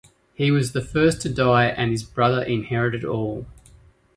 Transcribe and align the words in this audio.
He 0.33 0.49
was 0.49 0.71
the 0.71 0.81
first 0.81 1.21
to 1.21 1.29
die 1.31 1.65
and 1.65 1.91
his 1.91 2.01
brother 2.01 2.41
inherited 2.41 3.05
all. 3.05 3.45